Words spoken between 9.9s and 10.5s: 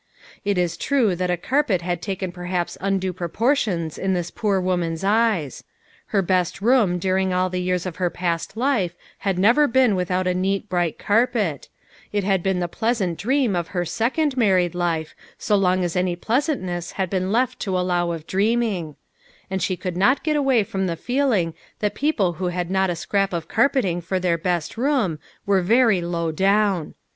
without a